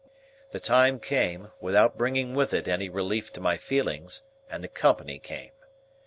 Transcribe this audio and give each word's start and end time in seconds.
The 0.49 0.59
time 0.59 0.99
came, 0.99 1.51
without 1.59 1.95
bringing 1.95 2.33
with 2.33 2.55
it 2.55 2.67
any 2.67 2.89
relief 2.89 3.31
to 3.33 3.39
my 3.39 3.55
feelings, 3.55 4.23
and 4.49 4.63
the 4.63 4.67
company 4.67 5.19
came. 5.19 5.51